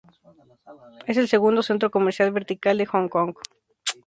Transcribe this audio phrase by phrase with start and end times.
[1.05, 3.35] Es el segundo "centro comercial vertical" de Hong Kong.